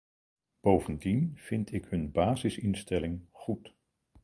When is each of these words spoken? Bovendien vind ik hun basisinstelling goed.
Bovendien 0.61 1.31
vind 1.35 1.73
ik 1.73 1.85
hun 1.85 2.11
basisinstelling 2.11 3.21
goed. 3.31 3.73